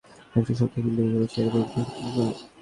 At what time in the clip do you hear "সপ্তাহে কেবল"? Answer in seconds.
0.49-0.83